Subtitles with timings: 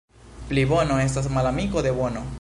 [0.51, 2.29] Plibono estas malamiko de bono.